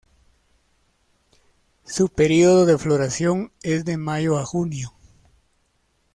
Su 1.85 2.09
periodo 2.09 2.65
de 2.65 2.79
floración 2.79 3.51
es 3.61 3.85
de 3.85 3.97
mayo 3.97 4.39
a 4.39 4.45
junio. 4.47 4.95